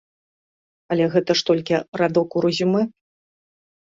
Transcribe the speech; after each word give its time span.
Але 0.93 1.05
гэта 1.15 1.31
ж 1.41 1.43
толькі 1.49 1.75
радок 2.03 2.27
у 2.41 2.43
рэзюмэ. 2.47 2.81